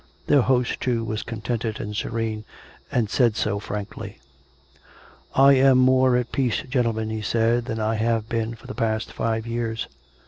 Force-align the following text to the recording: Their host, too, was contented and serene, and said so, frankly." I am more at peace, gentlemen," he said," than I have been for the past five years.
Their 0.25 0.41
host, 0.41 0.81
too, 0.81 1.03
was 1.03 1.21
contented 1.21 1.79
and 1.79 1.95
serene, 1.95 2.43
and 2.91 3.07
said 3.07 3.35
so, 3.35 3.59
frankly." 3.59 4.17
I 5.35 5.53
am 5.53 5.77
more 5.77 6.17
at 6.17 6.31
peace, 6.31 6.63
gentlemen," 6.67 7.11
he 7.11 7.21
said," 7.21 7.65
than 7.65 7.79
I 7.79 7.97
have 7.97 8.27
been 8.27 8.55
for 8.55 8.65
the 8.65 8.73
past 8.73 9.13
five 9.13 9.45
years. 9.45 9.87